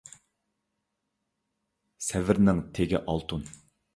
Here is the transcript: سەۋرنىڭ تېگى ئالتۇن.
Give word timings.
سەۋرنىڭ 2.05 2.61
تېگى 2.79 3.03
ئالتۇن. 3.13 3.45